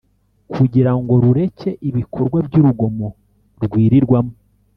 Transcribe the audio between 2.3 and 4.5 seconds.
by’urugomo rwirirwamo